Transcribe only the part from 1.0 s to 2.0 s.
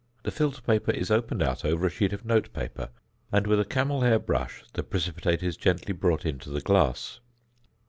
opened out over a